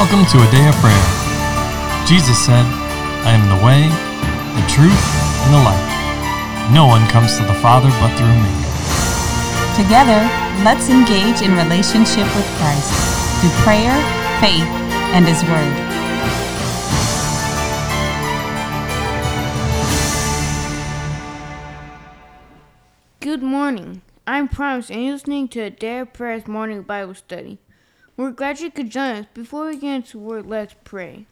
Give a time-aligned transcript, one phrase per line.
[0.00, 1.06] Welcome to a day of prayer.
[2.06, 2.64] Jesus said,
[3.28, 3.84] I am the way,
[4.56, 4.96] the truth,
[5.44, 6.72] and the life.
[6.72, 8.48] No one comes to the Father but through me.
[9.76, 10.24] Together,
[10.64, 12.88] let's engage in relationship with Christ
[13.42, 13.92] through prayer,
[14.40, 14.64] faith,
[15.12, 15.76] and His Word.
[23.20, 24.00] Good morning.
[24.26, 27.58] I'm Promise, and you're listening to a Day of Prayers morning Bible study.
[28.20, 29.26] We're glad you could join us.
[29.32, 31.24] Before we get into word, let's pray.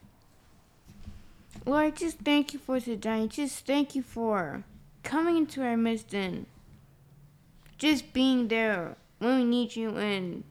[1.67, 3.27] Lord, just thank you for today.
[3.27, 4.65] Just thank you for
[5.03, 6.47] coming into our midst and
[7.77, 10.45] just being there when we need you and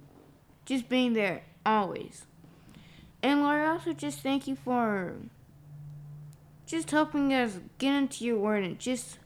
[0.63, 2.27] just being there always.
[3.23, 5.15] And Lord, also just thank you for
[6.67, 9.17] just helping us get into your word and just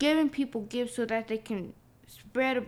[0.00, 1.74] giving people gifts so that they can
[2.08, 2.66] spread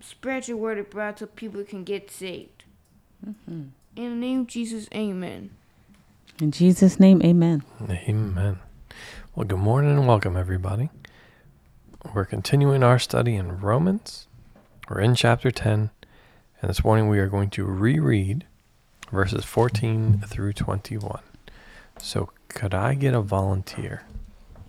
[0.00, 2.59] spread your word abroad so people can get saved.
[3.26, 3.62] Mm-hmm.
[3.96, 5.50] In the name of Jesus, amen.
[6.40, 7.62] In Jesus' name, amen.
[7.90, 8.58] Amen.
[9.34, 10.88] Well, good morning and welcome, everybody.
[12.14, 14.26] We're continuing our study in Romans.
[14.88, 15.90] We're in chapter 10,
[16.62, 18.46] and this morning we are going to reread
[19.12, 21.20] verses 14 through 21.
[21.98, 24.04] So, could I get a volunteer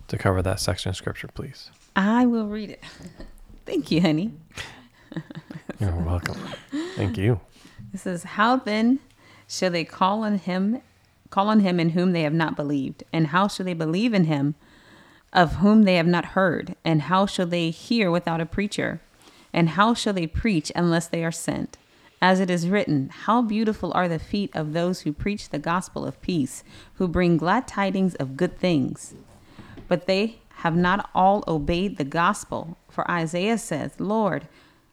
[0.08, 1.70] to cover that section of scripture, please?
[1.96, 2.84] I will read it.
[3.66, 4.32] Thank you, honey.
[5.80, 6.36] You're welcome.
[6.96, 7.40] Thank you.
[7.92, 9.00] It says, How then
[9.46, 10.80] shall they call on him
[11.32, 13.02] call on him in whom they have not believed?
[13.12, 14.54] And how shall they believe in him
[15.32, 16.76] of whom they have not heard?
[16.84, 19.00] And how shall they hear without a preacher?
[19.52, 21.78] And how shall they preach unless they are sent?
[22.20, 26.06] As it is written, How beautiful are the feet of those who preach the gospel
[26.06, 26.62] of peace,
[26.94, 29.14] who bring glad tidings of good things.
[29.88, 32.76] But they have not all obeyed the gospel.
[32.88, 34.46] For Isaiah says, Lord,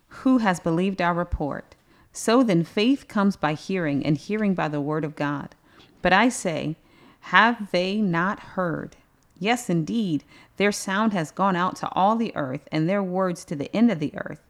[0.08, 1.76] who has believed our report?
[2.12, 5.56] So then faith comes by hearing, and hearing by the word of God.
[6.02, 6.76] But I say,
[7.22, 8.96] have they not heard?
[9.38, 10.24] Yes, indeed,
[10.58, 13.92] their sound has gone out to all the earth, and their words to the end
[13.92, 14.42] of the earth.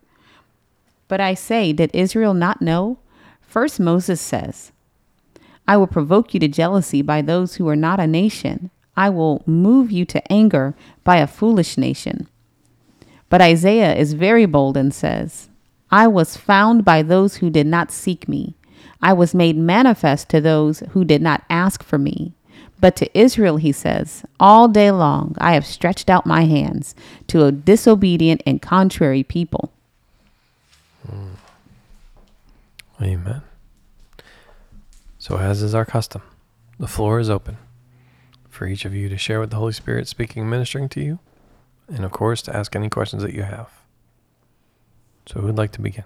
[1.08, 2.98] But I say, did Israel not know?
[3.42, 4.72] First Moses says,
[5.68, 8.72] I will provoke you to jealousy by those who are not a nation.
[8.96, 12.28] I will move you to anger by a foolish nation.
[13.30, 15.49] But Isaiah is very bold and says,
[15.92, 18.56] I was found by those who did not seek me.
[19.02, 22.34] I was made manifest to those who did not ask for me.
[22.82, 26.96] But to Israel, he says, All day long I have stretched out my hands
[27.28, 29.72] to a disobedient and contrary people.
[31.10, 31.34] Hmm.
[33.02, 33.42] Amen.
[35.18, 36.22] So, as is our custom,
[36.78, 37.58] the floor is open
[38.50, 41.20] for each of you to share with the Holy Spirit speaking and ministering to you,
[41.88, 43.79] and of course, to ask any questions that you have.
[45.30, 46.06] So, who would like to begin?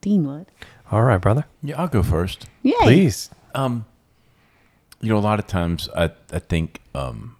[0.00, 0.46] Dean would.
[0.90, 1.44] All right, brother.
[1.62, 2.46] Yeah, I'll go first.
[2.62, 2.72] Yay.
[2.80, 3.28] Please.
[3.54, 3.84] Um,
[5.02, 7.36] you know, a lot of times I I think um,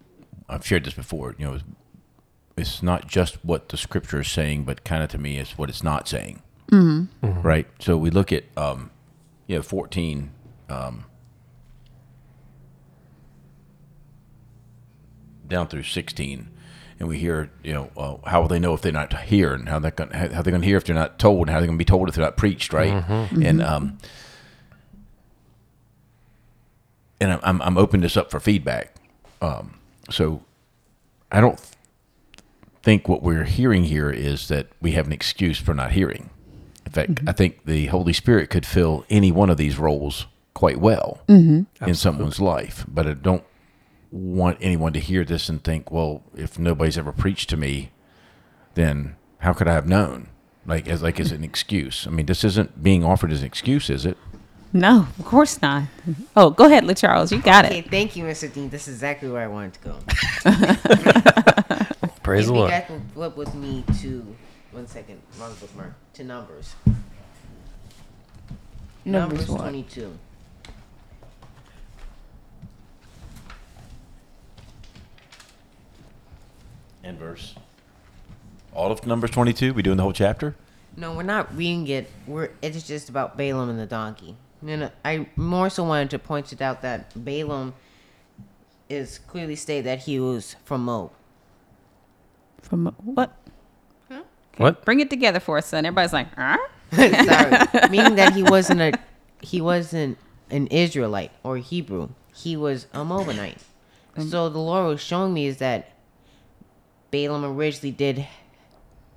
[0.47, 1.33] I've shared this before.
[1.39, 1.63] You know, it's,
[2.57, 5.67] it's not just what the scripture is saying, but kind of to me, it's what
[5.67, 6.43] it's not saying.
[6.71, 7.41] Mm-hmm.
[7.41, 7.65] Right.
[7.79, 8.91] So we look at um,
[9.47, 10.29] you know, fourteen.
[10.69, 11.05] Um,
[15.47, 16.47] down through 16
[16.99, 19.53] and we hear you know uh, how will they know if they're not here?
[19.53, 21.41] And how they're going how they're going to hear if they're not told?
[21.47, 23.03] And how they're going to be told if they're not preached right?
[23.43, 23.97] And um
[27.21, 28.95] and I'm- I'm, I'm open this up for feedback.
[29.41, 29.75] Um
[30.09, 30.41] so
[31.31, 31.69] i don't th-
[32.81, 36.31] think what we're hearing here is that we have an excuse for not hearing.
[36.87, 40.79] In fact i think the holy spirit could fill any one of these roles quite
[40.79, 41.21] well
[41.85, 43.43] in someone's life but i don't
[44.11, 47.91] want anyone to hear this and think, well, if nobody's ever preached to me,
[48.73, 50.29] then how could I have known?
[50.65, 52.05] Like as like as an excuse.
[52.07, 54.17] I mean, this isn't being offered as an excuse, is it?
[54.71, 55.83] No, of course not.
[56.35, 57.31] Oh, go ahead, LaCharles.
[57.31, 57.89] You got Okay, it.
[57.89, 58.51] thank you, Mr.
[58.53, 58.69] Dean.
[58.69, 59.95] This is exactly where I wanted to go.
[62.23, 62.69] Praise the Lord.
[62.69, 64.35] guys can flip with me to
[64.71, 66.75] one second, wrong bookmark to numbers.
[69.05, 69.61] Numbers what?
[69.61, 70.13] twenty-two.
[77.03, 77.55] And verse.
[78.73, 79.73] All of Numbers twenty two.
[79.73, 80.55] We doing the whole chapter.
[80.95, 82.09] No, we're not reading it.
[82.27, 84.35] We're it's just about Balaam and the donkey.
[84.65, 87.73] And I more so wanted to point it out that Balaam
[88.89, 91.11] is clearly stated that he was from Moab.
[92.61, 93.35] From what?
[94.57, 94.83] What?
[94.83, 95.85] Bring it together for us, son.
[95.85, 96.57] Everybody's like, huh?
[96.91, 98.93] Sorry, meaning that he wasn't a
[99.41, 100.17] he wasn't
[100.49, 102.09] an Israelite or Hebrew.
[102.33, 103.63] He was a Moabite.
[104.17, 105.93] Um, so the Lord was showing me is that
[107.11, 108.27] Balaam originally did.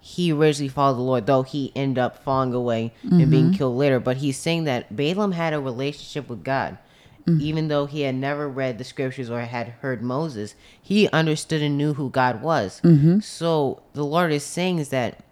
[0.01, 3.55] He originally followed the Lord, though he ended up falling away and being mm-hmm.
[3.55, 4.01] killed later.
[4.01, 6.79] But he's saying that Balaam had a relationship with God.
[7.27, 7.41] Mm.
[7.41, 11.79] even though he had never read the scriptures or had heard Moses, he understood and
[11.79, 12.81] knew who God was.
[12.81, 13.21] Mm-hmm.
[13.21, 15.23] So the Lord is saying is that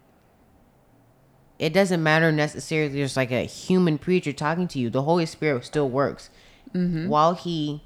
[1.59, 4.89] it doesn't matter necessarily there's like a human preacher talking to you.
[4.89, 6.29] The Holy Spirit still works.
[6.73, 7.09] Mm-hmm.
[7.09, 7.83] While he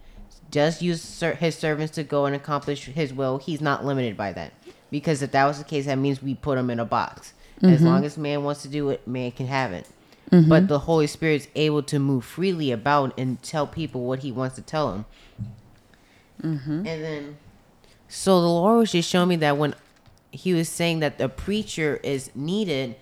[0.51, 4.53] does use his servants to go and accomplish his will, he's not limited by that.
[4.91, 7.33] Because if that was the case, that means we put him in a box.
[7.61, 7.85] As mm-hmm.
[7.85, 9.87] long as man wants to do it, man can have it.
[10.31, 10.49] Mm-hmm.
[10.49, 14.55] But the Holy Spirit's able to move freely about and tell people what he wants
[14.55, 15.05] to tell them.
[16.41, 16.85] Mm-hmm.
[16.85, 17.37] And then,
[18.07, 19.75] so the Lord was just showing me that when
[20.31, 22.95] he was saying that the preacher is needed,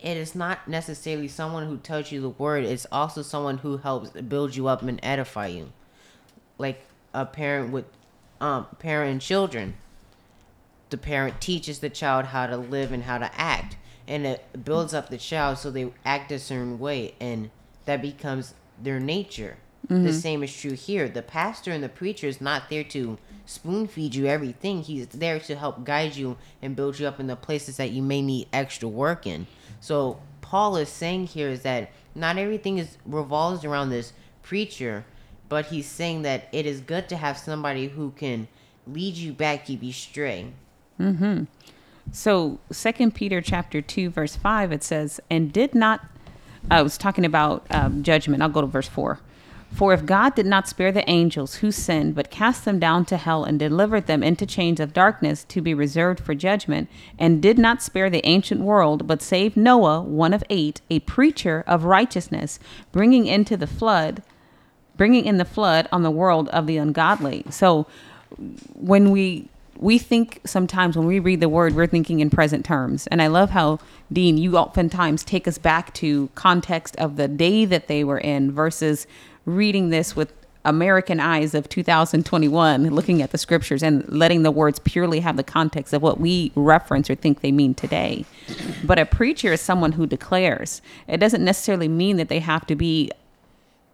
[0.00, 2.64] it is not necessarily someone who tells you the word.
[2.64, 5.72] It's also someone who helps build you up and edify you,
[6.56, 6.82] like
[7.12, 7.84] a parent with
[8.40, 9.74] um parent and children.
[10.90, 13.76] The parent teaches the child how to live and how to act,
[14.06, 17.50] and it builds up the child so they act a certain way, and
[17.84, 19.58] that becomes their nature.
[19.88, 20.12] The mm-hmm.
[20.12, 21.08] same is true here.
[21.08, 24.82] The pastor and the preacher is not there to spoon feed you everything.
[24.82, 28.02] He's there to help guide you and build you up in the places that you
[28.02, 29.46] may need extra work in.
[29.80, 34.12] So Paul is saying here is that not everything is revolves around this
[34.42, 35.04] preacher,
[35.48, 38.48] but he's saying that it is good to have somebody who can
[38.86, 39.92] lead you back, keep you
[40.98, 41.46] straight.
[42.12, 46.00] So Second Peter chapter two verse five it says, "And did not."
[46.70, 48.42] I was talking about um, judgment.
[48.42, 49.20] I'll go to verse four.
[49.70, 53.18] For if God did not spare the angels who sinned, but cast them down to
[53.18, 57.58] hell and delivered them into chains of darkness to be reserved for judgment, and did
[57.58, 62.58] not spare the ancient world, but saved Noah, one of eight, a preacher of righteousness,
[62.92, 64.22] bringing into the flood,
[64.96, 67.44] bringing in the flood on the world of the ungodly.
[67.50, 67.86] So
[68.74, 69.48] when we
[69.78, 73.06] we think sometimes when we read the word we're thinking in present terms.
[73.08, 73.78] And i love how
[74.12, 78.52] dean you oftentimes take us back to context of the day that they were in
[78.52, 79.06] versus
[79.44, 80.32] reading this with
[80.64, 85.44] american eyes of 2021 looking at the scriptures and letting the words purely have the
[85.44, 88.24] context of what we reference or think they mean today.
[88.84, 90.82] But a preacher is someone who declares.
[91.06, 93.10] It doesn't necessarily mean that they have to be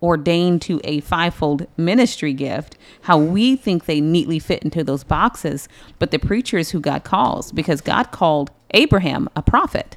[0.02, 5.68] ordained to a fivefold ministry gift, how we think they neatly fit into those boxes,
[5.98, 9.96] but the preachers who God calls because God called Abraham a prophet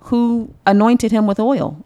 [0.00, 1.84] who anointed him with oil.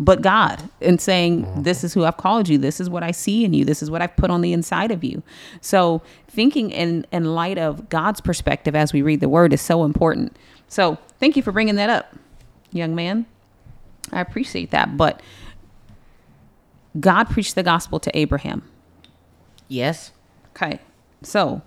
[0.00, 1.62] But God, and saying, mm-hmm.
[1.62, 2.56] This is who I've called you.
[2.56, 3.64] This is what I see in you.
[3.64, 5.24] This is what I've put on the inside of you.
[5.60, 9.82] So, thinking in, in light of God's perspective as we read the word is so
[9.82, 10.36] important.
[10.68, 12.14] So, thank you for bringing that up,
[12.70, 13.26] young man.
[14.12, 14.96] I appreciate that.
[14.96, 15.22] But
[16.98, 18.62] God preached the gospel to Abraham.
[19.68, 20.12] Yes.
[20.50, 20.80] Okay.
[21.22, 21.62] So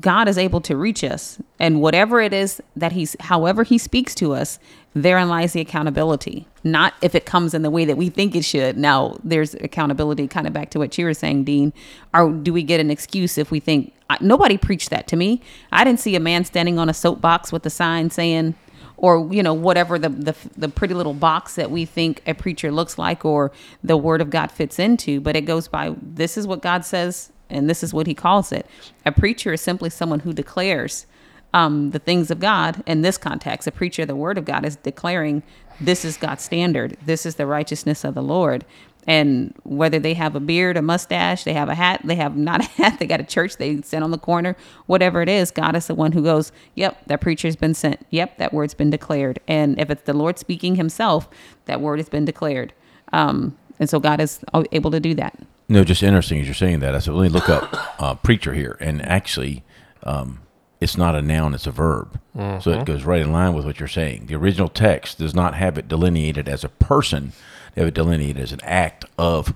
[0.00, 1.38] God is able to reach us.
[1.58, 4.58] And whatever it is that he's, however he speaks to us,
[4.94, 6.46] therein lies the accountability.
[6.64, 8.76] Not if it comes in the way that we think it should.
[8.76, 11.72] Now, there's accountability, kind of back to what you were saying, Dean.
[12.12, 15.40] Or do we get an excuse if we think, nobody preached that to me?
[15.70, 18.54] I didn't see a man standing on a soapbox with a sign saying,
[19.02, 22.72] or you know whatever the, the the pretty little box that we think a preacher
[22.72, 23.52] looks like or
[23.84, 27.30] the word of God fits into but it goes by this is what God says
[27.52, 28.66] and this is what he calls it.
[29.06, 31.06] A preacher is simply someone who declares
[31.54, 33.68] um, the things of God in this context.
[33.68, 35.42] A preacher the word of God is declaring
[35.80, 36.96] this is God's standard.
[37.04, 38.64] This is the righteousness of the Lord
[39.06, 42.60] and whether they have a beard, a mustache, they have a hat, they have not
[42.64, 44.56] a hat, they got a church, they sit on the corner,
[44.86, 48.06] whatever it is, God is the one who goes, Yep, that preacher's been sent.
[48.10, 49.40] Yep, that word's been declared.
[49.48, 51.28] And if it's the Lord speaking himself,
[51.64, 52.72] that word has been declared.
[53.12, 54.40] Um, and so God is
[54.70, 55.38] able to do that.
[55.68, 56.94] No, just interesting as you're saying that.
[56.94, 59.64] I said, let me look up uh, preacher here, and actually,
[60.02, 60.40] um,
[60.80, 62.20] it's not a noun; it's a verb.
[62.60, 64.26] So it goes right in line with what you're saying.
[64.26, 67.32] The original text does not have it delineated as a person;
[67.74, 69.54] they have it delineated as an act of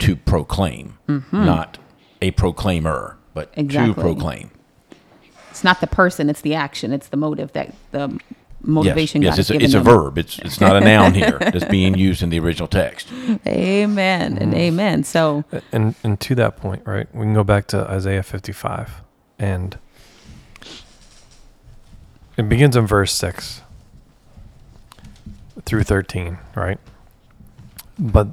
[0.00, 1.44] to proclaim, mm-hmm.
[1.44, 1.78] not
[2.20, 3.94] a proclaimer, but Exactly.
[3.94, 4.50] to proclaim.
[5.50, 8.18] It's not the person, it's the action, it's the motive that the
[8.64, 10.18] motivation yes, yes, it's a, it's a verb.
[10.18, 13.08] It's it's not a noun here that's being used in the original text.
[13.46, 14.56] Amen and mm.
[14.56, 15.04] amen.
[15.04, 17.12] So And and to that point, right?
[17.14, 19.02] We can go back to Isaiah 55
[19.38, 19.78] and
[22.36, 23.60] it begins in verse 6
[25.64, 26.78] through 13, right?
[27.98, 28.28] But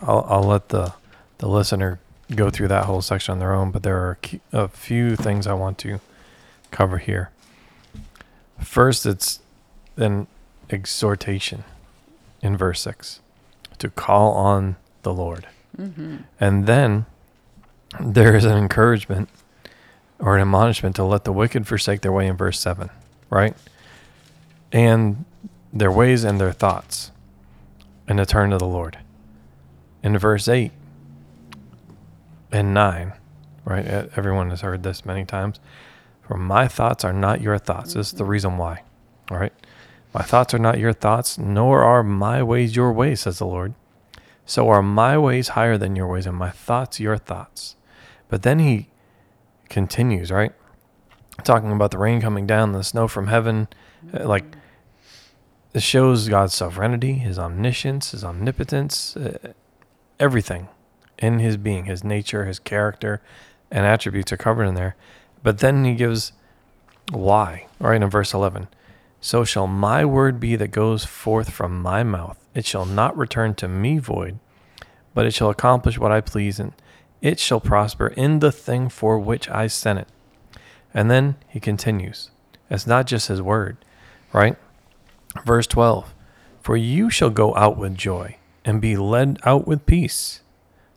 [0.00, 0.94] I'll I'll let the
[1.38, 2.00] the listener
[2.34, 4.18] go through that whole section on their own, but there are
[4.52, 6.00] a few things I want to
[6.70, 7.30] cover here.
[8.60, 9.40] First, it's
[9.96, 10.26] an
[10.70, 11.64] exhortation
[12.42, 13.20] in verse 6
[13.78, 15.46] to call on the Lord.
[15.76, 16.16] Mm-hmm.
[16.40, 17.06] And then
[18.00, 19.28] there is an encouragement
[20.18, 22.90] or an admonishment to let the wicked forsake their way in verse 7,
[23.30, 23.54] right?
[24.72, 25.24] And
[25.72, 27.10] their ways and their thoughts,
[28.08, 28.98] and to turn to the Lord.
[30.02, 30.72] in verse 8
[32.52, 33.12] and 9,
[33.64, 33.84] right?
[34.16, 35.60] Everyone has heard this many times.
[36.26, 37.94] For my thoughts are not your thoughts.
[37.94, 38.82] This is the reason why.
[39.30, 39.52] All right.
[40.14, 43.74] My thoughts are not your thoughts, nor are my ways your ways, says the Lord.
[44.46, 47.76] So are my ways higher than your ways, and my thoughts your thoughts.
[48.28, 48.88] But then he
[49.68, 50.52] continues, right?
[51.44, 53.68] Talking about the rain coming down, the snow from heaven.
[54.14, 54.44] uh, Like,
[55.74, 59.52] it shows God's sovereignty, his omniscience, his omnipotence, uh,
[60.18, 60.68] everything
[61.18, 63.20] in his being, his nature, his character,
[63.70, 64.96] and attributes are covered in there.
[65.42, 66.32] But then he gives
[67.12, 68.68] why, right in verse 11.
[69.20, 72.38] So shall my word be that goes forth from my mouth.
[72.54, 74.38] It shall not return to me void,
[75.14, 76.72] but it shall accomplish what I please, and
[77.20, 80.08] it shall prosper in the thing for which I sent it.
[80.94, 82.30] And then he continues.
[82.70, 83.76] It's not just his word,
[84.32, 84.56] right?
[85.44, 86.14] Verse 12
[86.60, 90.40] For you shall go out with joy and be led out with peace.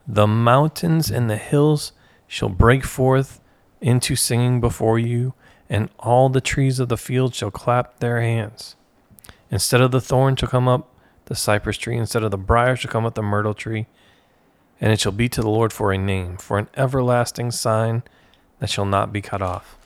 [0.07, 1.93] The mountains and the hills
[2.27, 3.39] shall break forth
[3.79, 5.33] into singing before you,
[5.69, 8.75] and all the trees of the field shall clap their hands.
[9.49, 10.89] Instead of the thorn shall come up
[11.25, 13.87] the cypress tree, instead of the briar shall come up the myrtle tree,
[14.79, 18.03] and it shall be to the Lord for a name, for an everlasting sign
[18.59, 19.77] that shall not be cut off.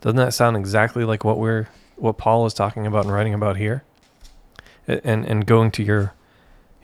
[0.00, 3.56] Doesn't that sound exactly like what we're what Paul is talking about and writing about
[3.56, 3.84] here?
[4.86, 6.14] And and going to your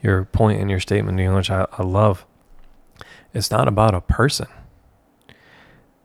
[0.01, 2.25] your point in your statement, which I, I love.
[3.33, 4.47] It's not about a person.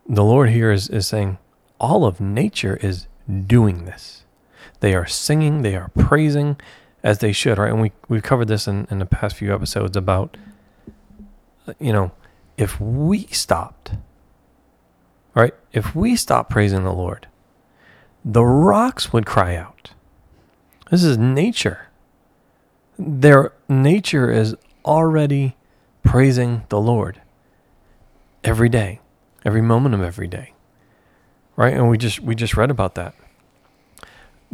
[0.08, 1.38] The Lord here is, is saying
[1.80, 3.08] all of nature is
[3.46, 4.24] doing this.
[4.80, 6.56] They are singing, they are praising
[7.02, 7.72] as they should, right?
[7.72, 10.36] And we, we've covered this in, in the past few episodes about,
[11.80, 12.12] you know,
[12.56, 13.92] if we stopped,
[15.34, 15.54] right?
[15.72, 17.26] If we stopped praising the Lord,
[18.24, 19.90] the rocks would cry out.
[20.90, 21.85] This is nature.
[22.98, 25.56] Their nature is already
[26.02, 27.20] praising the Lord
[28.44, 29.00] every day,
[29.44, 30.52] every moment of every day.
[31.56, 31.74] Right?
[31.74, 33.14] And we just we just read about that.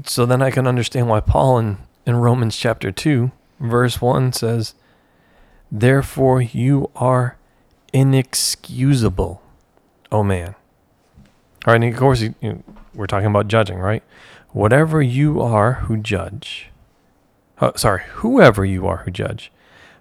[0.04, 3.30] So then I can understand why Paul in, in Romans chapter 2,
[3.60, 4.74] verse 1 says,
[5.70, 7.36] Therefore you are
[7.92, 9.42] inexcusable,
[10.10, 10.54] O man.
[11.64, 14.02] All right, and of course, you, we're talking about judging, right?
[14.50, 16.71] Whatever you are who judge,
[17.58, 19.52] uh, sorry, whoever you are who judge,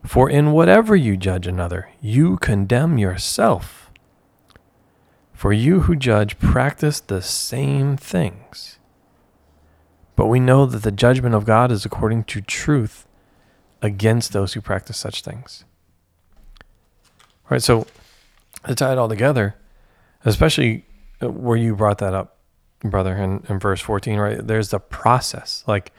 [0.03, 3.91] for in whatever you judge another, you condemn yourself.
[5.33, 8.77] For you who judge practice the same things.
[10.15, 13.07] But we know that the judgment of God is according to truth
[13.81, 15.65] against those who practice such things.
[17.45, 17.87] All right, so
[18.67, 19.55] to tie it all together,
[20.23, 20.85] especially
[21.21, 22.37] uh, where you brought that up,
[22.83, 24.45] brother, in, in verse 14, right?
[24.45, 25.63] There's the process.
[25.67, 25.91] Like,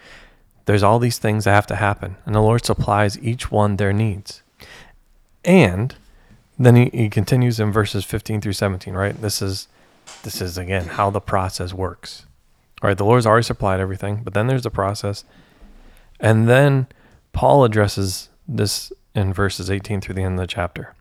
[0.65, 3.93] there's all these things that have to happen, and the Lord supplies each one their
[3.93, 4.43] needs.
[5.45, 5.95] And
[6.59, 9.21] then he, he continues in verses 15 through 17, right?
[9.21, 9.69] This is
[10.23, 12.27] this is again how the process works.
[12.83, 15.25] All right, the Lord's already supplied everything, but then there's the process.
[16.19, 16.89] And then
[17.33, 20.95] Paul addresses this in verses 18 through the end of the chapter.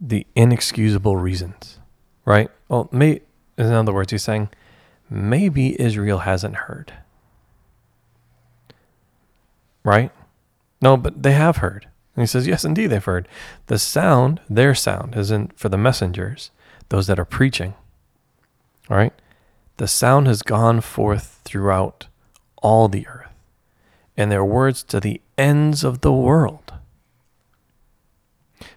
[0.00, 1.78] The inexcusable reasons,
[2.24, 2.50] right?
[2.68, 3.20] Well, may,
[3.56, 4.50] in other words, he's saying
[5.08, 6.92] maybe Israel hasn't heard
[9.86, 10.10] right?
[10.82, 11.86] No, but they have heard.
[12.14, 13.28] And he says, Yes, indeed, they've heard.
[13.68, 16.50] The sound, their sound, isn't for the messengers,
[16.88, 17.74] those that are preaching.
[18.90, 19.12] All right?
[19.76, 22.08] The sound has gone forth throughout
[22.62, 23.30] all the earth,
[24.16, 26.74] and their words to the ends of the world.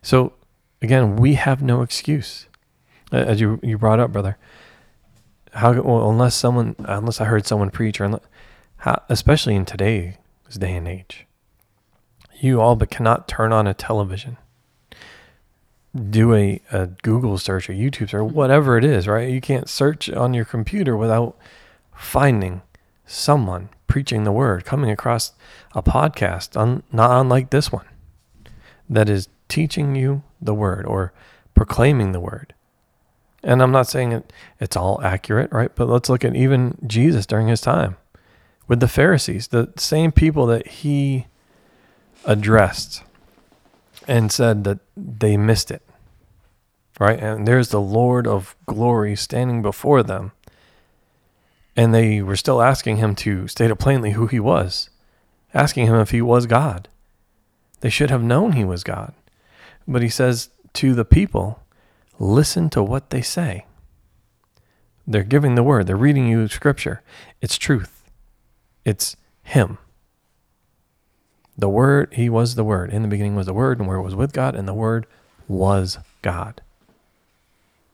[0.02, 0.34] So,
[0.82, 2.46] again, we have no excuse.
[3.12, 4.38] As you, you brought up, brother.
[5.54, 8.22] How, well, unless someone, unless I heard someone preach, or unless,
[8.78, 9.66] how, especially in
[10.50, 11.26] today's day and age,
[12.40, 14.38] you all but cannot turn on a television,
[16.10, 19.30] do a, a Google search or YouTube search, whatever it is, right?
[19.30, 21.38] You can't search on your computer without
[21.94, 22.62] finding
[23.06, 25.34] someone preaching the word, coming across
[25.74, 27.86] a podcast, un, not unlike this one,
[28.90, 31.12] that is teaching you the word or
[31.56, 32.54] proclaiming the word.
[33.44, 35.74] And I'm not saying it, it's all accurate, right?
[35.74, 37.98] But let's look at even Jesus during his time
[38.70, 41.26] with the Pharisees, the same people that he
[42.24, 43.04] addressed
[44.08, 45.82] and said that they missed it.
[47.00, 47.20] Right?
[47.20, 50.32] And there's the Lord of glory standing before them.
[51.76, 54.90] And they were still asking him to state it plainly who he was,
[55.54, 56.90] asking him if he was God.
[57.80, 59.14] They should have known he was God.
[59.88, 61.64] But he says to the people,
[62.20, 63.66] listen to what they say.
[65.08, 67.02] They're giving the word, they're reading you scripture.
[67.42, 67.99] It's truth,
[68.86, 69.78] it's him.
[71.58, 72.92] The Word, He was the Word.
[72.92, 75.06] In the beginning was the Word, and the Word was with God, and the Word
[75.48, 76.62] was God.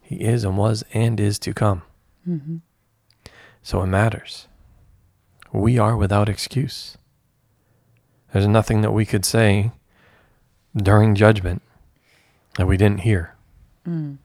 [0.02, 1.82] He is and was and is to come.
[2.30, 2.58] Mm-hmm.
[3.64, 4.48] So it matters.
[5.52, 6.98] We are without excuse.
[8.32, 9.72] There's nothing that we could say
[10.76, 11.64] during judgment
[12.58, 13.34] that we didn't hear.
[13.88, 14.18] Mm.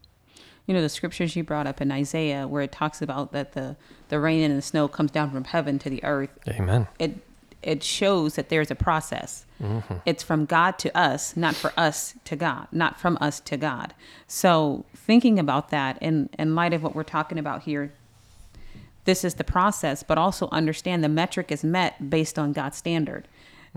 [0.71, 3.75] You know, the scriptures you brought up in Isaiah, where it talks about that the,
[4.07, 6.87] the rain and the snow comes down from heaven to the earth, Amen.
[6.97, 7.17] it
[7.61, 9.45] it shows that there's a process.
[9.61, 9.95] Mm-hmm.
[10.05, 13.93] It's from God to us, not for us to God, not from us to God.
[14.27, 17.91] So thinking about that in, in light of what we're talking about here,
[19.03, 23.27] this is the process, but also understand the metric is met based on God's standard.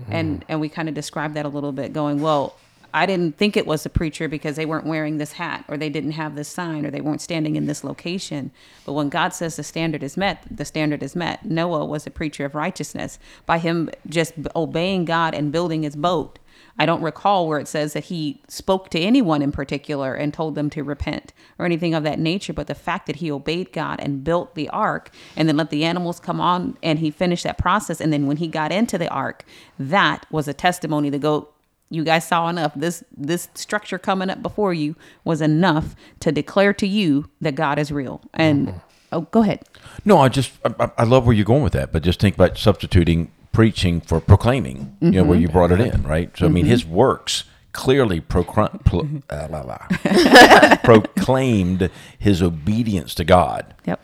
[0.00, 0.12] Mm-hmm.
[0.12, 2.54] And and we kind of described that a little bit, going, well,
[2.94, 5.90] I didn't think it was a preacher because they weren't wearing this hat or they
[5.90, 8.52] didn't have this sign or they weren't standing in this location.
[8.86, 11.44] But when God says the standard is met, the standard is met.
[11.44, 16.38] Noah was a preacher of righteousness by him just obeying God and building his boat.
[16.78, 20.54] I don't recall where it says that he spoke to anyone in particular and told
[20.54, 23.98] them to repent or anything of that nature, but the fact that he obeyed God
[24.00, 27.58] and built the ark and then let the animals come on and he finished that
[27.58, 28.00] process.
[28.00, 29.44] And then when he got into the ark,
[29.80, 31.48] that was a testimony to go,
[31.90, 32.72] you guys saw enough.
[32.74, 37.78] This this structure coming up before you was enough to declare to you that God
[37.78, 38.20] is real.
[38.34, 38.78] And mm-hmm.
[39.12, 39.62] oh, go ahead.
[40.04, 42.34] No, I just I, I- I love where you're going with that, but just think
[42.34, 44.96] about substituting preaching for proclaiming.
[45.00, 45.42] You know where mm-hmm.
[45.42, 46.36] you brought it in, right?
[46.36, 46.94] So I mean, his mm-hmm.
[46.94, 54.00] works clearly procl- pl- uh, la, la, proclaimed his obedience to God, Yep.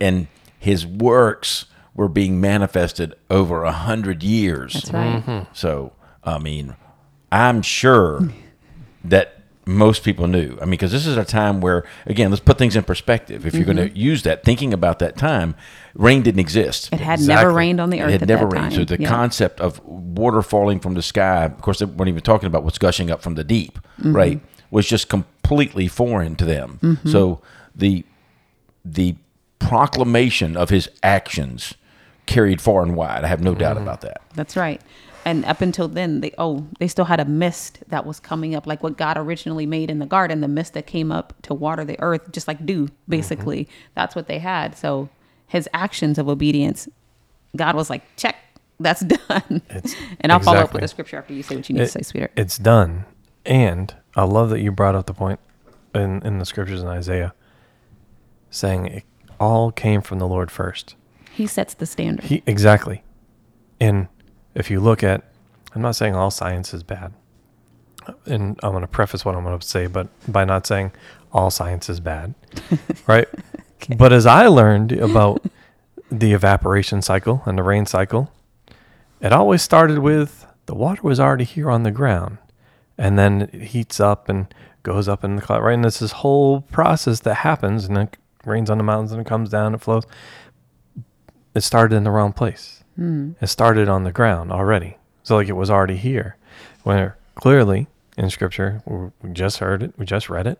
[0.00, 0.26] and
[0.58, 4.74] his works were being manifested over a hundred years.
[4.74, 5.46] That's right.
[5.52, 5.92] So,
[6.24, 6.74] I mean,
[7.34, 8.28] I'm sure
[9.04, 10.56] that most people knew.
[10.60, 13.44] I mean, because this is a time where, again, let's put things in perspective.
[13.44, 13.96] If you're going to mm-hmm.
[13.96, 15.56] use that, thinking about that time,
[15.94, 16.90] rain didn't exist.
[16.92, 17.44] It had Exactly.
[17.44, 18.12] never rained on the earth.
[18.12, 18.70] It had never rained.
[18.70, 18.72] time.
[18.72, 19.08] So the Yeah.
[19.08, 22.78] concept of water falling from the sky, of course, they weren't even talking about what's
[22.78, 24.14] gushing up from the deep, mm-hmm.
[24.14, 24.40] right?
[24.70, 26.78] Was just completely foreign to them.
[26.82, 27.08] Mm-hmm.
[27.08, 27.40] So
[27.74, 28.04] the
[28.84, 29.16] the
[29.58, 31.74] proclamation of his actions
[32.26, 33.24] carried far and wide.
[33.24, 34.20] I have no doubt about that.
[34.34, 34.80] That's right.
[35.24, 38.66] And up until then, they oh, they still had a mist that was coming up,
[38.66, 41.84] like what God originally made in the garden, the mist that came up to water
[41.84, 42.94] the earth, just like dew, mm-hmm.
[43.08, 43.68] basically.
[43.94, 44.76] That's what they had.
[44.76, 45.08] So
[45.46, 46.88] his actions of obedience,
[47.56, 48.36] God was like, check,
[48.78, 49.62] that's done.
[49.70, 51.86] It's- and I'll follow up with a scripture after you say what you need It-
[51.86, 52.32] to say, sweetheart.
[52.36, 53.06] It's done.
[53.46, 55.40] And I love that you brought up the point
[55.94, 57.34] in, in the scriptures in Isaiah
[58.50, 59.04] saying it
[59.40, 60.96] all came from the Lord first.
[61.32, 62.26] He sets the standard.
[62.26, 63.02] He exactly.
[63.80, 64.08] And
[64.54, 65.24] if you look at
[65.74, 67.12] I'm not saying all science is bad.
[68.26, 70.92] And I'm going to preface what I'm going to say but by not saying
[71.32, 72.34] all science is bad.
[73.06, 73.28] right?
[73.96, 75.44] But as I learned about
[76.10, 78.30] the evaporation cycle and the rain cycle,
[79.20, 82.38] it always started with the water was already here on the ground
[82.96, 86.12] and then it heats up and goes up in the cloud right and it's this
[86.12, 89.80] whole process that happens and it rains on the mountains and it comes down it
[89.80, 90.04] flows
[91.54, 93.32] it started in the wrong place Hmm.
[93.40, 94.98] it started on the ground already.
[95.22, 96.36] So like it was already here.
[96.82, 100.58] Where clearly in scripture we we just heard it we just read it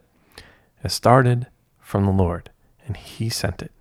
[0.83, 1.47] it started
[1.81, 2.51] from the lord
[2.87, 3.73] and he sent it.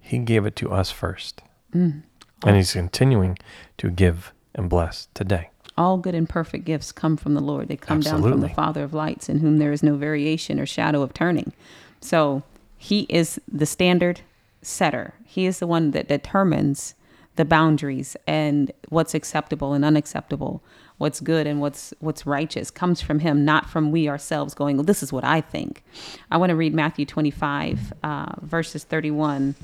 [0.00, 1.42] He gave it to us first.
[1.72, 2.00] Hmm.
[2.44, 3.38] And he's continuing
[3.78, 5.50] to give and bless today.
[5.78, 7.68] All good and perfect gifts come from the Lord.
[7.68, 10.66] They come down from the Father of lights, in whom there is no variation or
[10.66, 11.52] shadow of turning.
[12.00, 12.42] So
[12.76, 14.20] he is the standard
[14.60, 15.14] setter.
[15.24, 16.94] He is the one that determines
[17.36, 20.62] the boundaries and what's acceptable and unacceptable,
[20.98, 24.84] what's good and what's what's righteous comes from him, not from we ourselves going, well,
[24.84, 25.82] this is what I think.
[26.30, 29.54] I want to read Matthew 25, uh, verses 31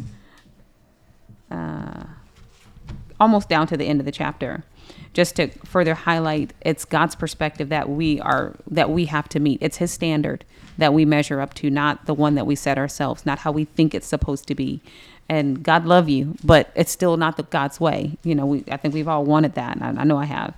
[3.20, 4.64] almost down to the end of the chapter
[5.12, 9.59] just to further highlight it's god's perspective that we are that we have to meet
[9.62, 10.44] it's his standard
[10.78, 13.64] that we measure up to not the one that we set ourselves not how we
[13.64, 14.81] think it's supposed to be
[15.28, 18.76] and god love you but it's still not the god's way you know we i
[18.76, 20.54] think we've all wanted that and i, I know i have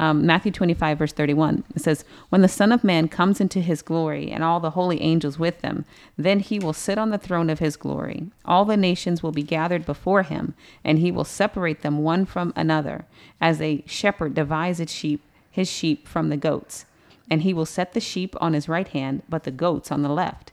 [0.00, 3.82] um, Matthew 25, verse 31, it says, When the Son of Man comes into his
[3.82, 5.84] glory and all the holy angels with him,
[6.16, 8.30] then he will sit on the throne of his glory.
[8.44, 10.54] All the nations will be gathered before him,
[10.84, 13.06] and he will separate them one from another,
[13.40, 16.84] as a shepherd divides its sheep, his sheep from the goats.
[17.28, 20.08] And he will set the sheep on his right hand, but the goats on the
[20.08, 20.52] left.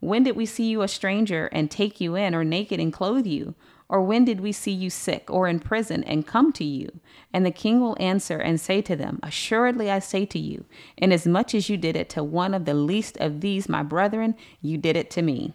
[0.00, 3.26] When did we see you a stranger and take you in, or naked and clothe
[3.26, 3.54] you?
[3.88, 7.00] Or when did we see you sick or in prison and come to you?
[7.32, 10.66] And the king will answer and say to them, Assuredly I say to you,
[10.98, 14.76] inasmuch as you did it to one of the least of these my brethren, you
[14.76, 15.54] did it to me.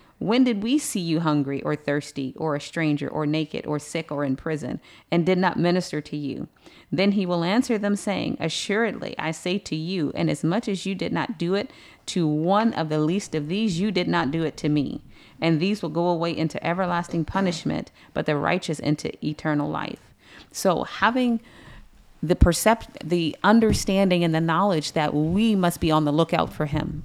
[0.21, 4.11] when did we see you hungry or thirsty or a stranger or naked or sick
[4.11, 4.79] or in prison
[5.09, 6.47] and did not minister to you?
[6.91, 11.11] Then he will answer them, saying, Assuredly, I say to you, inasmuch as you did
[11.11, 11.71] not do it
[12.05, 15.01] to one of the least of these, you did not do it to me.
[15.41, 20.13] And these will go away into everlasting punishment, but the righteous into eternal life.
[20.51, 21.39] So having
[22.21, 26.67] the percept the understanding and the knowledge that we must be on the lookout for
[26.67, 27.01] him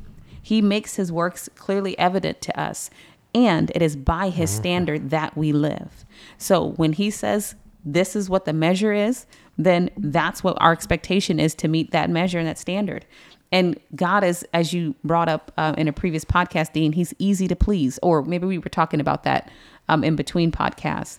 [0.46, 2.88] he makes his works clearly evident to us,
[3.34, 6.04] and it is by his standard that we live.
[6.38, 9.26] So when he says this is what the measure is,
[9.58, 13.04] then that's what our expectation is to meet that measure and that standard.
[13.50, 17.48] And God is, as you brought up uh, in a previous podcast, Dean, he's easy
[17.48, 17.98] to please.
[18.00, 19.50] Or maybe we were talking about that
[19.88, 21.18] um, in between podcasts.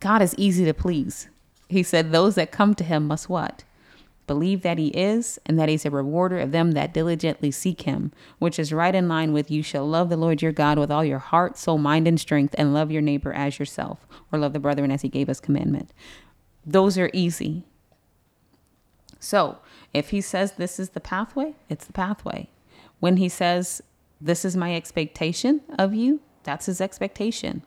[0.00, 1.28] God is easy to please.
[1.68, 3.64] He said, Those that come to him must what?
[4.26, 8.12] Believe that he is, and that he's a rewarder of them that diligently seek him,
[8.38, 11.04] which is right in line with you shall love the Lord your God with all
[11.04, 14.60] your heart, soul, mind, and strength, and love your neighbor as yourself, or love the
[14.60, 15.92] brethren as he gave us commandment.
[16.64, 17.64] Those are easy.
[19.18, 19.58] So
[19.92, 22.48] if he says this is the pathway, it's the pathway.
[23.00, 23.82] When he says
[24.20, 27.62] this is my expectation of you, that's his expectation.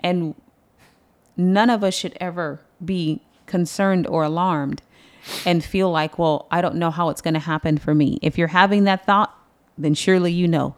[0.00, 0.34] And
[1.36, 4.82] none of us should ever be concerned or alarmed
[5.44, 8.18] and feel like, well, I don't know how it's going to happen for me.
[8.22, 9.36] If you're having that thought,
[9.76, 10.74] then surely you know.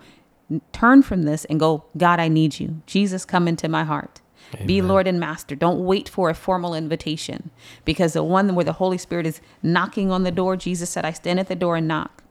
[0.72, 2.82] Turn from this and go, God, I need you.
[2.86, 4.20] Jesus, come into my heart.
[4.66, 5.54] Be Lord and Master.
[5.54, 7.50] Don't wait for a formal invitation
[7.84, 11.12] because the one where the Holy Spirit is knocking on the door, Jesus said, I
[11.12, 12.22] stand at the door and knock.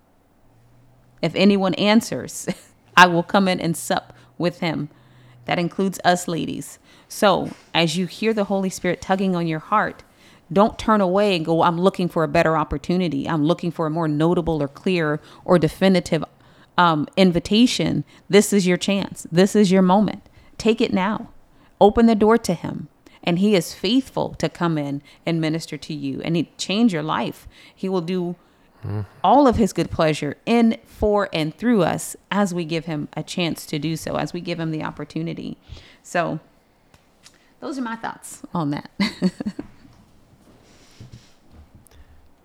[1.22, 2.48] If anyone answers,
[2.98, 4.90] I will come in and sup with him.
[5.46, 6.78] That includes us ladies.
[7.08, 10.04] So, as you hear the Holy Spirit tugging on your heart,
[10.52, 13.28] don't turn away and go, I'm looking for a better opportunity.
[13.28, 16.24] I'm looking for a more notable or clear or definitive
[16.78, 18.04] um, invitation.
[18.30, 19.26] This is your chance.
[19.32, 20.24] This is your moment.
[20.58, 21.30] Take it now.
[21.80, 22.90] Open the door to Him.
[23.24, 27.04] And He is faithful to come in and minister to you and He change your
[27.04, 27.48] life.
[27.74, 28.36] He will do
[29.24, 33.22] all of His good pleasure in, for, and through us as we give Him a
[33.22, 35.58] chance to do so, as we give Him the opportunity.
[36.02, 36.40] So,
[37.60, 38.90] those are my thoughts on that.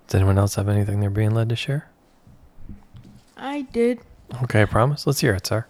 [0.06, 1.88] Does anyone else have anything they're being led to share?
[3.36, 4.00] I did.
[4.44, 5.06] Okay, I promise.
[5.06, 5.66] Let's hear it, sir.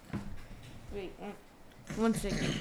[0.94, 1.32] Wait, one,
[1.96, 2.54] one second.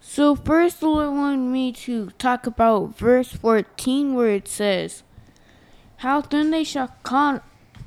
[0.00, 5.04] So first, the Lord wanted me to talk about verse fourteen, where it says,
[5.98, 7.40] "How then they shall con,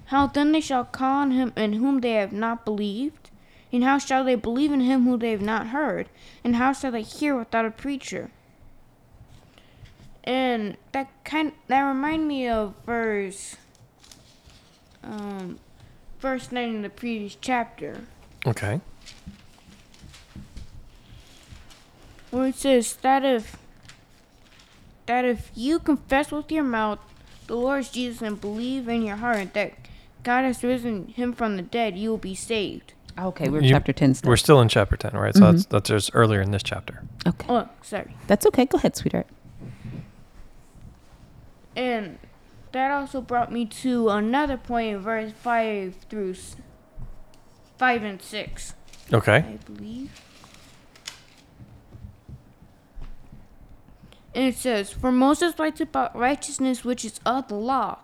[0.06, 3.21] how then they shall con him in whom they have not believed,
[3.72, 6.10] and how shall they believe in him who they have not heard,
[6.44, 8.32] and how shall they hear without a preacher?"
[10.24, 13.56] and that kind that remind me of verse
[15.04, 15.58] um
[16.20, 18.02] verse 9 in the previous chapter
[18.46, 18.82] Okay.
[22.30, 23.58] where it says that if
[25.08, 27.00] that if you confess with your mouth
[27.48, 29.74] the Lord Jesus and believe in your heart that
[30.24, 32.94] God has risen him from the dead, you will be saved.
[33.20, 34.30] Okay, we're You- chapter 10 still.
[34.30, 35.34] We're still in chapter 10, right?
[35.34, 35.52] So mm-hmm.
[35.52, 37.04] that's, that's just earlier in this chapter.
[37.28, 37.46] Okay.
[37.50, 38.16] Oh, sorry.
[38.28, 38.66] That's okay.
[38.66, 39.28] Go ahead, sweetheart.
[41.76, 42.18] And
[42.72, 46.56] that also brought me to another point in verse 5 through s-
[47.78, 48.74] 5 and 6.
[49.14, 49.38] Okay.
[49.38, 50.22] I believe.
[54.34, 58.00] And it says, For Moses writes about righteousness which is of the law.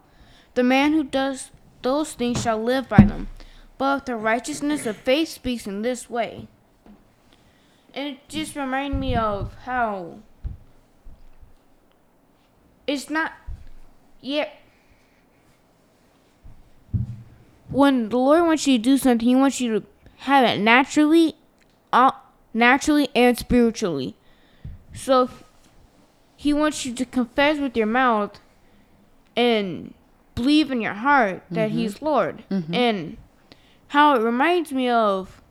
[0.56, 3.30] The man who does those things shall live by them.
[3.78, 6.48] But the righteousness of faith speaks in this way.
[7.94, 10.20] And it just reminded me of how
[12.86, 13.34] it's not
[14.22, 14.60] yet
[17.70, 19.86] when the Lord wants you to do something, He wants you to
[20.20, 21.36] have it naturally,
[21.94, 22.12] uh,
[22.54, 24.16] naturally and spiritually.
[24.94, 25.30] So
[26.36, 28.40] He wants you to confess with your mouth
[29.36, 29.94] and
[30.36, 33.18] believe in your heart that He's Lord, and
[33.90, 35.42] how it reminds me of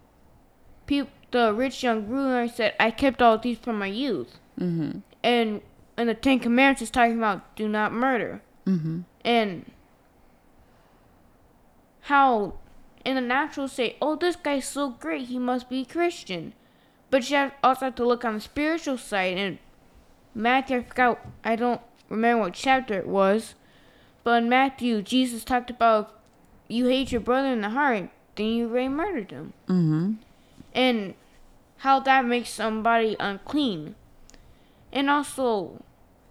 [0.87, 4.99] peop the rich young ruler said, "I kept all these from my youth," Mm-hmm.
[5.23, 5.61] and
[5.97, 9.01] and the Ten Commandments is talking about do not murder, Mm-hmm.
[9.25, 9.65] and
[12.03, 12.55] how
[13.05, 16.53] in the natural say, "Oh, this guy's so great, he must be Christian,"
[17.11, 19.37] but you have also have to look on the spiritual side.
[19.39, 19.59] And
[20.35, 23.55] Matthew, I forgot, I don't remember what chapter it was,
[24.23, 26.13] but in Matthew, Jesus talked about
[26.69, 29.53] you hate your brother in the heart, then you already murdered them.
[29.69, 30.13] Mm-hmm.
[30.75, 31.15] and
[31.79, 33.95] how that makes somebody unclean,
[34.93, 35.83] and also,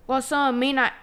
[0.06, 0.94] while someone may not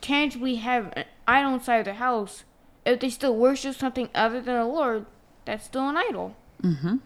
[0.00, 2.44] tangibly have an idol inside their house,
[2.84, 5.06] if they still worship something other than the Lord,
[5.44, 6.36] that's still an idol.
[6.62, 6.96] Mm-hmm.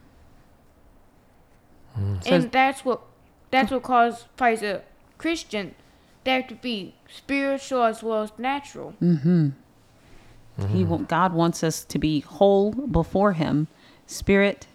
[2.26, 3.00] and that's what
[3.50, 4.82] that's what qualifies a
[5.18, 5.74] Christian.
[6.24, 8.94] They have to be spiritual as well as natural.
[9.02, 9.50] Mm-hmm.
[10.68, 10.90] He mm-hmm.
[10.90, 13.68] wa- God wants us to be whole before Him,
[14.06, 14.66] spirit,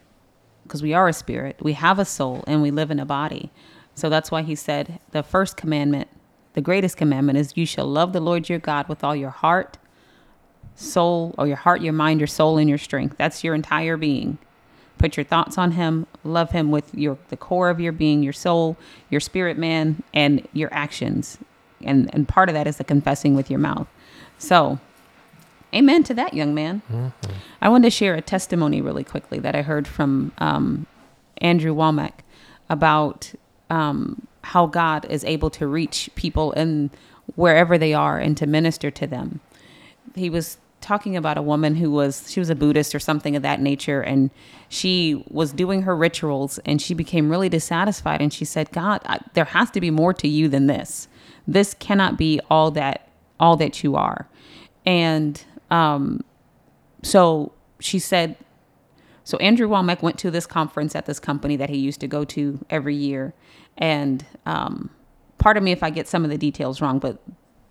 [0.64, 1.58] because we are a spirit.
[1.62, 3.52] We have a soul, and we live in a body.
[3.94, 6.10] So that's why He said the first commandment,
[6.54, 9.78] the greatest commandment, is you shall love the Lord your God with all your heart,
[10.76, 13.16] soul, or your heart, your mind, your soul, and your strength.
[13.18, 14.38] That's your entire being.
[14.98, 16.08] Put your thoughts on Him.
[16.24, 18.78] Love Him with your the core of your being, your soul,
[19.10, 21.38] your spirit, man, and your actions.
[21.84, 23.88] And and part of that is the confessing with your mouth.
[24.38, 24.80] So
[25.76, 26.82] Amen to that, young man.
[27.62, 30.86] I wanted to share a testimony really quickly that I heard from um,
[31.40, 32.20] Andrew Wommack
[32.70, 33.34] about
[33.70, 36.92] um, how God is able to reach people in
[37.36, 39.42] wherever they are and to minister to them.
[40.16, 43.42] He was talking about a woman who was she was a Buddhist or something of
[43.42, 44.30] that nature, and
[44.70, 49.20] she was doing her rituals, and she became really dissatisfied, and she said, "God, I,
[49.34, 51.08] there has to be more to you than this.
[51.48, 53.10] This cannot be all that
[53.40, 54.28] all that you are."
[54.86, 56.22] And um,
[57.04, 58.36] so she said,
[59.24, 62.24] so Andrew Wommack went to this conference at this company that he used to go
[62.26, 63.34] to every year.
[63.78, 64.90] And um,
[65.38, 67.22] pardon me if I get some of the details wrong, but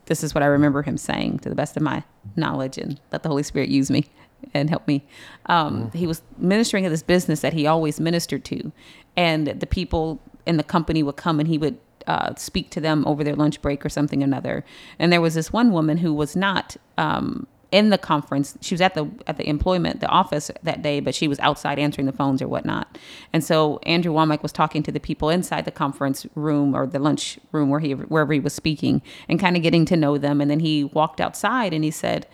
[0.07, 2.03] this is what I remember him saying to the best of my
[2.37, 4.05] knowledge and let the Holy Spirit use me
[4.53, 5.07] and help me.
[5.47, 8.73] Um, He was ministering at this business that he always ministered to.
[9.17, 13.07] And the people in the company would come and he would uh, speak to them
[13.07, 14.65] over their lunch break or something or another.
[14.99, 18.57] And there was this one woman who was not um, in the conference.
[18.61, 21.77] She was at the at the employment, the office that day, but she was outside
[21.77, 22.97] answering the phones or whatnot.
[23.33, 27.01] And so Andrew Wommack was talking to the people inside the conference room or the
[27.01, 30.41] lunch room where he wherever he was speaking and kind of getting to know them.
[30.41, 32.29] And then he walked outside and he said,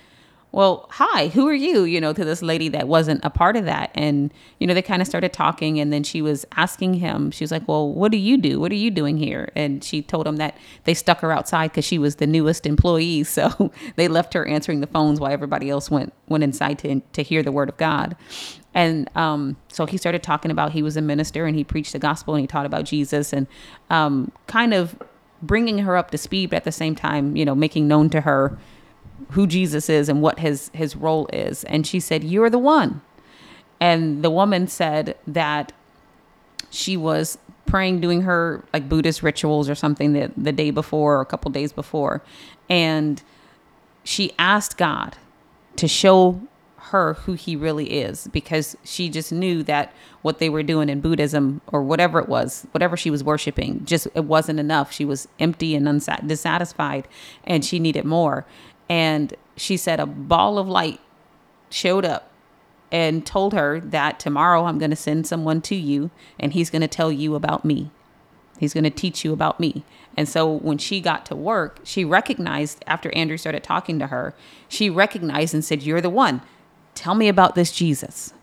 [0.52, 1.84] well, hi, who are you?
[1.84, 3.90] You know, to this lady that wasn't a part of that.
[3.94, 5.78] And, you know, they kind of started talking.
[5.78, 8.58] And then she was asking him, she was like, well, what do you do?
[8.58, 9.50] What are you doing here?
[9.54, 13.24] And she told him that they stuck her outside because she was the newest employee.
[13.40, 17.22] So they left her answering the phones while everybody else went, went inside to, to
[17.22, 18.16] hear the word of God.
[18.74, 21.98] And um, so he started talking about he was a minister and he preached the
[21.98, 23.46] gospel and he taught about Jesus and
[23.88, 25.00] um, kind of
[25.42, 28.20] bringing her up to speed, but at the same time, you know, making known to
[28.22, 28.58] her
[29.30, 31.64] who Jesus is and what his his role is.
[31.64, 33.02] And she said, "You're the one."
[33.80, 35.72] And the woman said that
[36.70, 41.20] she was praying doing her like Buddhist rituals or something the, the day before or
[41.20, 42.20] a couple days before
[42.68, 43.22] and
[44.02, 45.16] she asked God
[45.76, 46.40] to show
[46.76, 51.00] her who he really is because she just knew that what they were doing in
[51.00, 54.90] Buddhism or whatever it was, whatever she was worshiping, just it wasn't enough.
[54.90, 57.06] She was empty and unsat- dissatisfied
[57.44, 58.44] and she needed more.
[58.90, 61.00] And she said a ball of light
[61.70, 62.30] showed up
[62.90, 66.82] and told her that tomorrow I'm going to send someone to you and he's going
[66.82, 67.92] to tell you about me.
[68.58, 69.84] He's going to teach you about me.
[70.16, 74.34] And so when she got to work, she recognized after Andrew started talking to her,
[74.68, 76.42] she recognized and said, You're the one.
[76.96, 78.34] Tell me about this Jesus.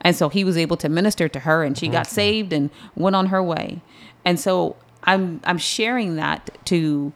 [0.00, 3.14] And so he was able to minister to her and she got saved and went
[3.14, 3.82] on her way.
[4.24, 4.74] And so
[5.04, 7.12] I'm I'm sharing that to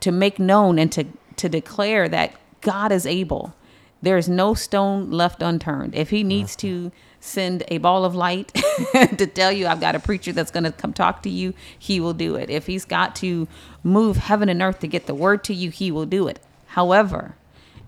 [0.00, 3.54] to make known and to to declare that God is able.
[4.00, 5.94] There is no stone left unturned.
[5.94, 6.90] If he needs to
[7.20, 8.48] send a ball of light
[8.92, 12.00] to tell you I've got a preacher that's going to come talk to you, he
[12.00, 12.50] will do it.
[12.50, 13.46] If he's got to
[13.84, 16.40] move heaven and earth to get the word to you, he will do it.
[16.66, 17.36] However,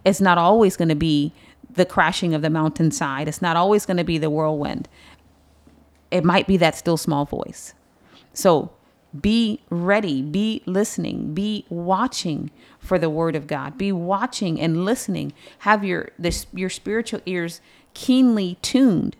[0.04, 1.32] it's not always going to be
[1.68, 3.26] the crashing of the mountainside.
[3.26, 4.88] It's not always going to be the whirlwind.
[6.10, 7.74] It might be that still small voice.
[8.32, 8.70] So
[9.20, 13.78] be ready, be listening, be watching for the word of God.
[13.78, 15.32] Be watching and listening.
[15.60, 17.60] Have your this your spiritual ears
[17.94, 19.16] keenly tuned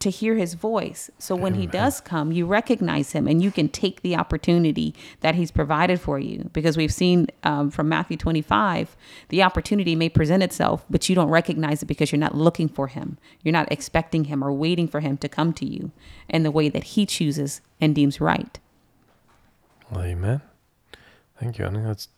[0.00, 1.10] to hear his voice.
[1.18, 5.34] So when he does come, you recognize him and you can take the opportunity that
[5.34, 6.50] he's provided for you.
[6.52, 8.96] Because we've seen um, from Matthew 25,
[9.30, 12.88] the opportunity may present itself, but you don't recognize it because you're not looking for
[12.88, 13.16] him.
[13.42, 15.90] You're not expecting him or waiting for him to come to you
[16.28, 18.58] in the way that he chooses and deems right.
[20.00, 20.40] Amen.
[21.40, 21.66] Thank you.
[21.66, 22.08] I think that's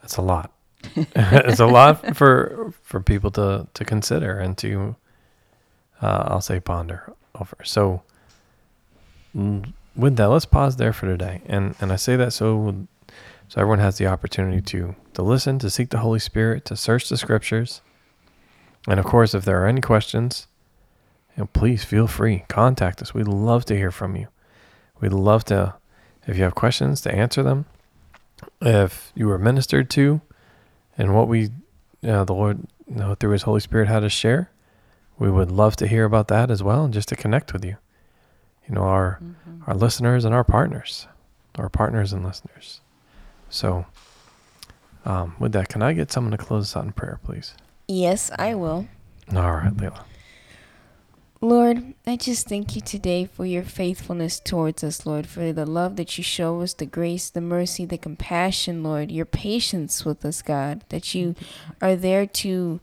[0.00, 0.52] that's a lot.
[0.94, 4.96] it's a lot for for people to to consider and to
[6.00, 7.56] uh, I'll say ponder over.
[7.64, 8.02] So
[9.36, 11.42] mm, with that, let's pause there for today.
[11.46, 12.86] And and I say that so
[13.48, 17.08] so everyone has the opportunity to to listen, to seek the Holy Spirit, to search
[17.08, 17.80] the scriptures.
[18.86, 20.46] And of course, if there are any questions,
[21.36, 23.12] you know, please feel free contact us.
[23.12, 24.28] We'd love to hear from you.
[25.00, 25.74] We'd love to
[26.28, 27.64] if you have questions to answer them.
[28.60, 30.20] If you were ministered to
[30.96, 31.50] and what we
[32.06, 34.50] uh, the Lord you know, through his Holy Spirit had to share,
[35.18, 37.76] we would love to hear about that as well and just to connect with you.
[38.68, 39.20] You know, our
[39.66, 41.08] our listeners and our partners,
[41.56, 42.80] our partners and listeners.
[43.50, 43.86] So,
[45.04, 47.54] um, with that, can I get someone to close us out in prayer, please?
[47.88, 48.86] Yes, I will.
[49.34, 50.04] All right, Leila.
[51.40, 55.94] Lord, I just thank you today for your faithfulness towards us, Lord, for the love
[55.94, 60.42] that you show us, the grace, the mercy, the compassion, Lord, your patience with us,
[60.42, 61.36] God, that you
[61.80, 62.80] are there to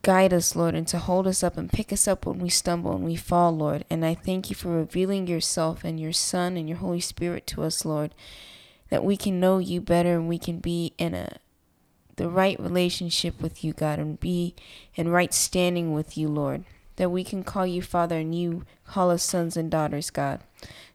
[0.00, 2.92] guide us, Lord, and to hold us up and pick us up when we stumble
[2.94, 3.84] and we fall, Lord.
[3.90, 7.64] And I thank you for revealing yourself and your Son and your Holy Spirit to
[7.64, 8.14] us, Lord,
[8.88, 11.36] that we can know you better and we can be in a
[12.16, 14.54] the right relationship with you, God, and be
[14.94, 16.64] in right standing with you, Lord
[16.98, 20.40] that we can call you Father and you call us sons and daughters, God.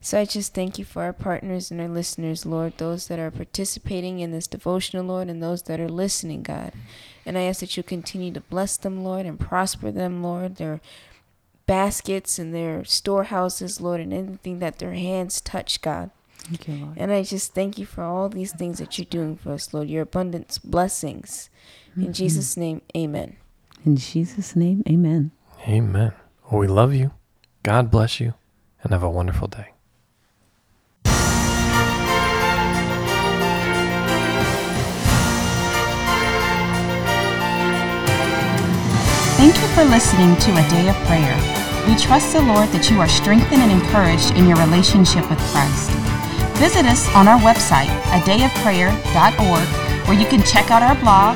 [0.01, 3.31] So I just thank you for our partners and our listeners, Lord, those that are
[3.31, 6.73] participating in this devotional, Lord, and those that are listening, God.
[7.25, 10.81] And I ask that you continue to bless them, Lord, and prosper them, Lord, their
[11.65, 16.11] baskets and their storehouses, Lord, and anything that their hands touch, God.
[16.39, 16.97] Thank you, Lord.
[16.97, 19.87] And I just thank you for all these things that you're doing for us, Lord,
[19.87, 21.49] your abundance, blessings.
[21.95, 22.11] In mm-hmm.
[22.11, 23.37] Jesus' name, amen.
[23.85, 25.31] In Jesus' name, amen.
[25.67, 26.13] Amen.
[26.49, 27.11] Well, we love you.
[27.63, 28.33] God bless you,
[28.83, 29.69] and have a wonderful day.
[39.37, 41.35] Thank you for listening to A Day of Prayer.
[41.87, 45.91] We trust the Lord that you are strengthened and encouraged in your relationship with Christ.
[46.59, 51.35] Visit us on our website, adayofprayer.org, where you can check out our blog,